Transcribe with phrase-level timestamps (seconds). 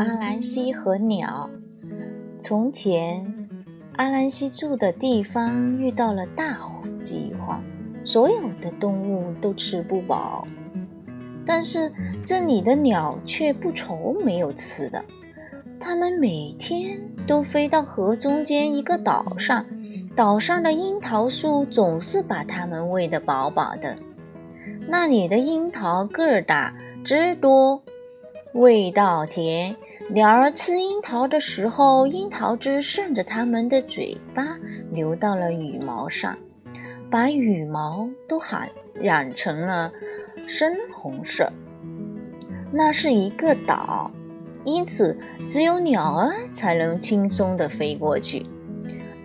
[0.00, 1.50] 阿兰西和鸟。
[2.40, 3.22] 从前，
[3.96, 6.58] 阿兰西住的地方遇到了大
[7.02, 7.62] 饥荒，
[8.02, 10.48] 所有的动物都吃不饱。
[11.44, 11.92] 但是
[12.24, 15.04] 这里的鸟却不愁没有吃的，
[15.78, 19.66] 它们每天都飞到河中间一个岛上，
[20.16, 23.94] 岛上的樱桃树总是把它们喂得饱饱的。
[24.88, 27.82] 那里的樱桃个儿大，汁多，
[28.54, 29.76] 味道甜。
[30.12, 34.58] 鸟儿吃樱桃的时候，樱桃汁顺着它们的嘴巴
[34.92, 36.36] 流到了羽毛上，
[37.08, 39.92] 把羽毛都染染成了
[40.48, 41.48] 深红色。
[42.72, 44.10] 那是一个岛，
[44.64, 48.44] 因此只有鸟儿才能轻松地飞过去。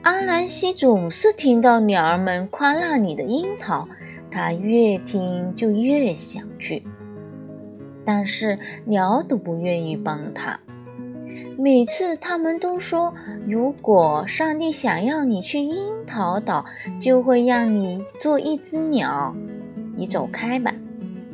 [0.03, 3.87] 阿兰西总是听到鸟儿们夸那里的樱桃，
[4.29, 6.83] 他越听就越想去，
[8.05, 10.59] 但是鸟都不愿意帮他。
[11.57, 13.13] 每次他们都说
[13.47, 16.65] ：“如果上帝想要你去樱桃岛，
[16.99, 19.33] 就会让你做一只鸟。
[19.95, 20.73] 你走开吧，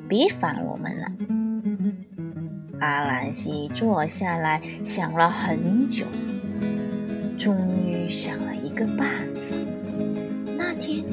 [0.08, 1.08] 别烦我们了。”
[2.80, 6.06] 阿兰西坐下来想了很久，
[7.38, 7.56] 终
[7.86, 9.42] 于想了一个办法。
[10.58, 11.04] 那天，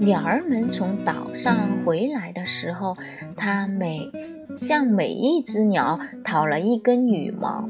[0.00, 2.96] 鸟儿们从岛上回来的时候，
[3.36, 4.10] 他每
[4.56, 7.68] 向每一只鸟讨了一根羽毛。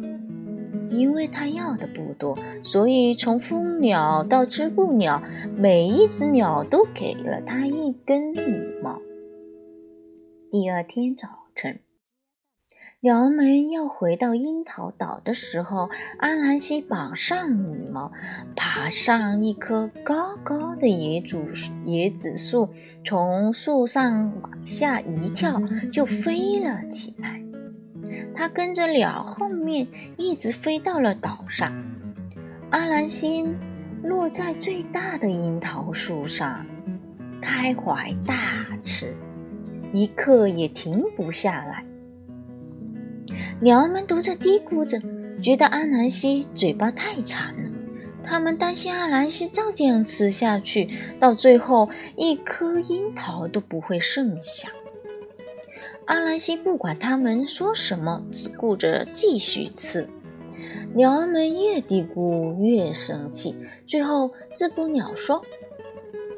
[0.91, 5.23] 因为他要的不多，所以从蜂鸟到织布鸟，
[5.57, 9.01] 每一只鸟都给了他一根羽毛。
[10.51, 11.81] 第二天早晨，
[13.01, 18.11] 鸟们要回到樱桃岛的时候，阿兰西绑上羽毛，
[18.55, 21.41] 爬上一棵高高的野竹
[21.87, 22.69] 椰子树，
[23.05, 25.61] 从树上往下一跳，
[25.93, 27.36] 就飞了起来。
[28.37, 29.87] 他跟着鸟后面
[30.19, 31.73] 一直飞到了岛上。
[32.71, 33.47] 阿兰西
[34.03, 36.67] 落在最大的樱桃树上，
[37.41, 39.15] 开怀大吃，
[39.93, 41.85] 一刻也停不下来。
[43.61, 45.01] 鸟们都在嘀咕着，
[45.43, 47.71] 觉得阿兰西嘴巴太馋了。
[48.23, 54.69] 他们担心阿兰西照这样吃下去，到最后一颗樱桃都不会剩下。
[56.07, 60.09] 阿兰西不管他们说什么，只顾着继续吃。
[60.95, 63.57] 鸟儿们越嘀咕越生气。
[63.89, 65.43] 最后，织布鸟说：“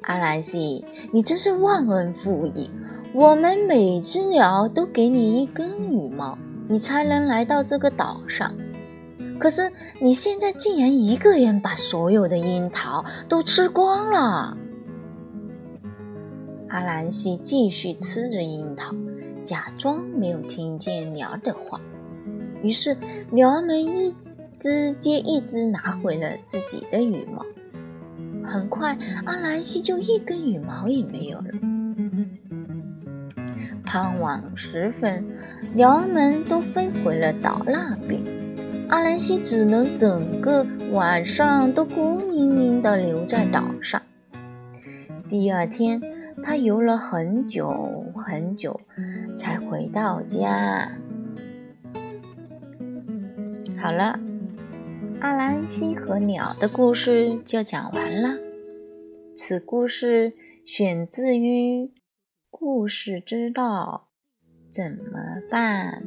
[0.03, 2.71] 阿兰西，你真是忘恩负义！
[3.12, 8.55] 我们每只鸟都给你一根羽毛，你才能来到这个岛上。
[9.39, 14.56] 可是你现在竟然一个人把所有的樱桃都吃光了。”
[16.69, 18.95] 阿兰西继续吃着樱桃。
[19.49, 21.81] 假装没有听见鸟儿的话，
[22.63, 22.95] 于是
[23.31, 24.15] 鸟儿们一
[24.59, 27.47] 只接一只拿回了自己的羽毛。
[28.45, 28.95] 很快，
[29.25, 31.47] 阿兰西就一根羽毛也没有了。
[33.87, 35.25] 傍晚时分，
[35.73, 38.21] 鸟儿们都飞回了岛那边，
[38.91, 44.03] 阿兰西只能整个晚上都孤零零地留在岛上。
[45.27, 46.03] 第二天，
[46.43, 48.79] 他游了很久很久。
[49.38, 50.91] 才回到家。
[53.81, 54.19] 好了，
[55.21, 58.37] 阿兰西和鸟的故事就讲完了。
[59.37, 60.32] 此故事
[60.66, 61.84] 选自于
[62.50, 64.09] 《故事之道
[64.72, 66.03] 怎么办》。